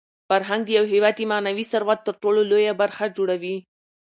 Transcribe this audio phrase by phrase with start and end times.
[0.29, 3.55] فرهنګ د یو هېواد د معنوي ثروت تر ټولو لویه برخه جوړوي.